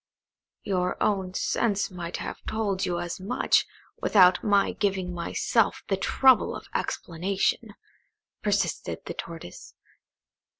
"Your 0.63 0.97
own 1.03 1.35
sense 1.35 1.91
might 1.91 2.17
have 2.17 2.43
told 2.47 2.87
you 2.87 2.99
as 2.99 3.19
much, 3.19 3.67
without 4.01 4.43
my 4.43 4.71
giving 4.71 5.13
myself 5.13 5.83
the 5.89 5.95
trouble 5.95 6.55
of 6.55 6.65
explanation," 6.73 7.75
persisted 8.41 9.05
the 9.05 9.13
Tortoise. 9.13 9.75